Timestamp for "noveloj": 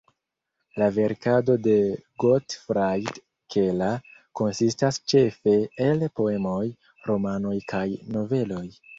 8.17-8.63